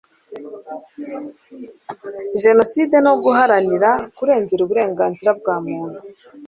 jenoside 2.41 2.95
no 3.05 3.13
guharanira 3.23 3.89
kurengera 4.17 4.61
uburenganzira 4.63 5.31
bwa 5.39 5.55
muntu 5.67 5.99